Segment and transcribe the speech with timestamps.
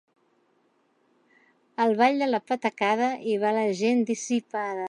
[1.85, 4.79] Al ball de la patacada hi va la gent dissipada.